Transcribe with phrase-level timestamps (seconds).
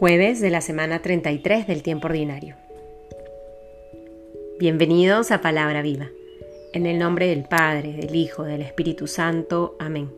[0.00, 2.56] Jueves de la semana 33 del tiempo ordinario.
[4.58, 6.08] Bienvenidos a Palabra Viva.
[6.72, 9.76] En el nombre del Padre, del Hijo, del Espíritu Santo.
[9.78, 10.08] Amén.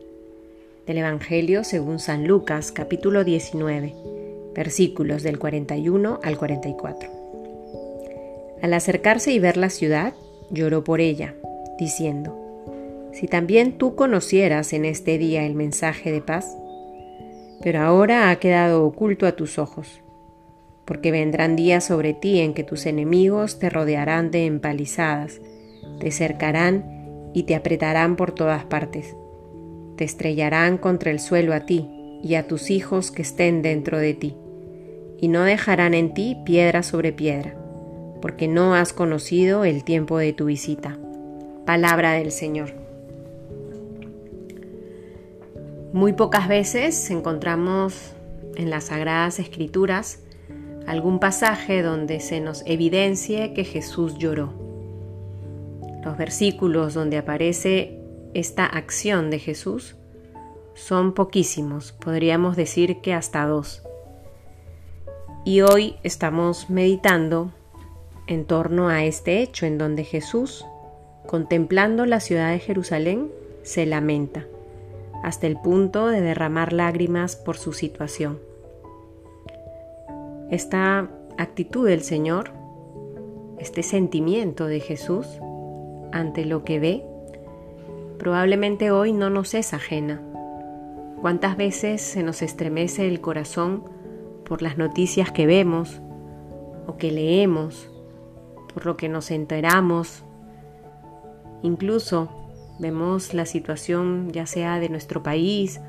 [0.87, 3.93] Del Evangelio según San Lucas, capítulo 19,
[4.55, 7.09] versículos del 41 al 44.
[8.61, 10.13] Al acercarse y ver la ciudad,
[10.49, 11.35] lloró por ella,
[11.77, 12.39] diciendo,
[13.11, 16.55] Si también tú conocieras en este día el mensaje de paz,
[17.63, 20.01] pero ahora ha quedado oculto a tus ojos,
[20.83, 25.39] porque vendrán días sobre ti en que tus enemigos te rodearán de empalizadas,
[25.99, 29.15] te cercarán y te apretarán por todas partes,
[29.95, 31.89] te estrellarán contra el suelo a ti
[32.21, 34.35] y a tus hijos que estén dentro de ti,
[35.17, 37.55] y no dejarán en ti piedra sobre piedra,
[38.21, 40.97] porque no has conocido el tiempo de tu visita.
[41.65, 42.92] Palabra del Señor.
[45.93, 48.15] Muy pocas veces encontramos
[48.55, 50.23] en las Sagradas Escrituras
[50.87, 54.51] algún pasaje donde se nos evidencie que Jesús lloró.
[56.03, 57.99] Los versículos donde aparece
[58.33, 59.95] esta acción de Jesús
[60.73, 63.83] son poquísimos, podríamos decir que hasta dos.
[65.45, 67.51] Y hoy estamos meditando
[68.25, 70.65] en torno a este hecho en donde Jesús,
[71.27, 73.29] contemplando la ciudad de Jerusalén,
[73.61, 74.47] se lamenta
[75.23, 78.39] hasta el punto de derramar lágrimas por su situación.
[80.51, 82.51] Esta actitud del Señor,
[83.57, 85.25] este sentimiento de Jesús
[86.11, 87.03] ante lo que ve,
[88.19, 90.21] probablemente hoy no nos es ajena.
[91.21, 93.85] ¿Cuántas veces se nos estremece el corazón
[94.43, 96.01] por las noticias que vemos
[96.85, 97.89] o que leemos,
[98.73, 100.25] por lo que nos enteramos,
[101.61, 102.42] incluso
[102.79, 105.79] vemos la situación ya sea de nuestro país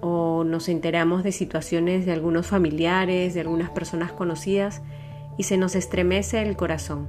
[0.00, 4.82] o nos enteramos de situaciones de algunos familiares, de algunas personas conocidas
[5.38, 7.08] y se nos estremece el corazón.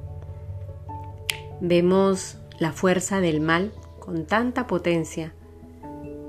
[1.60, 5.34] Vemos la fuerza del mal con tanta potencia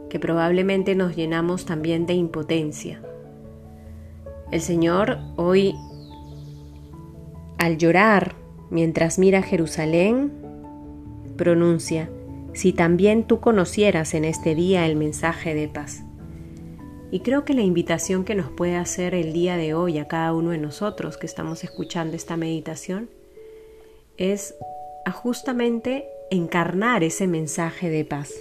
[0.08, 3.00] que probablemente nos llenamos también de impotencia.
[4.52, 5.74] El Señor hoy,
[7.58, 8.36] al llorar
[8.70, 10.32] mientras mira Jerusalén,
[11.36, 12.08] pronuncia,
[12.54, 16.04] si también tú conocieras en este día el mensaje de paz.
[17.10, 20.32] Y creo que la invitación que nos puede hacer el día de hoy a cada
[20.32, 23.10] uno de nosotros que estamos escuchando esta meditación
[24.16, 24.54] es
[25.04, 28.32] a justamente encarnar ese mensaje de paz,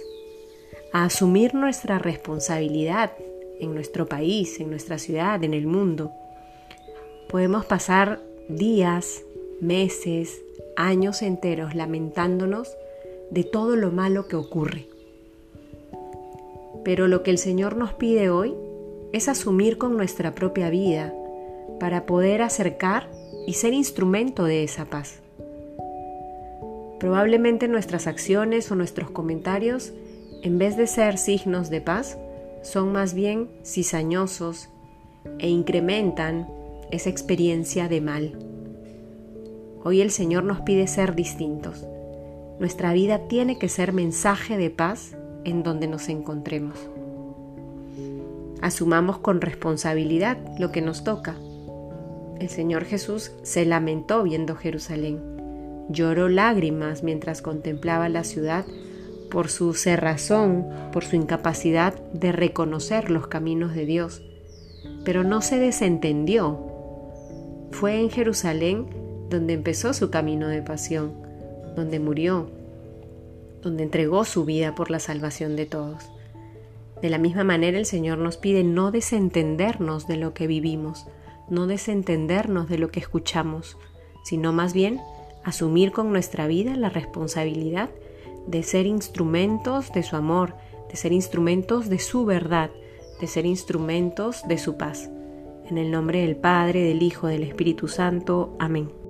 [0.92, 3.12] a asumir nuestra responsabilidad
[3.60, 6.12] en nuestro país, en nuestra ciudad, en el mundo.
[7.28, 9.22] Podemos pasar días,
[9.60, 10.42] meses,
[10.76, 12.76] años enteros lamentándonos
[13.34, 14.88] de todo lo malo que ocurre.
[16.84, 18.54] Pero lo que el Señor nos pide hoy
[19.12, 21.12] es asumir con nuestra propia vida
[21.80, 23.10] para poder acercar
[23.46, 25.20] y ser instrumento de esa paz.
[27.00, 29.92] Probablemente nuestras acciones o nuestros comentarios,
[30.42, 32.16] en vez de ser signos de paz,
[32.62, 34.68] son más bien cizañosos
[35.38, 36.48] e incrementan
[36.92, 38.38] esa experiencia de mal.
[39.82, 41.84] Hoy el Señor nos pide ser distintos.
[42.58, 46.78] Nuestra vida tiene que ser mensaje de paz en donde nos encontremos.
[48.60, 51.34] Asumamos con responsabilidad lo que nos toca.
[52.38, 55.20] El Señor Jesús se lamentó viendo Jerusalén.
[55.88, 58.64] Lloró lágrimas mientras contemplaba la ciudad
[59.30, 64.22] por su cerrazón, por su incapacidad de reconocer los caminos de Dios.
[65.04, 66.58] Pero no se desentendió.
[67.72, 68.86] Fue en Jerusalén
[69.28, 71.23] donde empezó su camino de pasión
[71.74, 72.50] donde murió,
[73.62, 76.10] donde entregó su vida por la salvación de todos.
[77.02, 81.06] De la misma manera el Señor nos pide no desentendernos de lo que vivimos,
[81.48, 83.76] no desentendernos de lo que escuchamos,
[84.24, 85.00] sino más bien
[85.44, 87.90] asumir con nuestra vida la responsabilidad
[88.46, 90.54] de ser instrumentos de su amor,
[90.88, 92.70] de ser instrumentos de su verdad,
[93.20, 95.10] de ser instrumentos de su paz.
[95.68, 98.54] En el nombre del Padre, del Hijo, del Espíritu Santo.
[98.58, 99.03] Amén.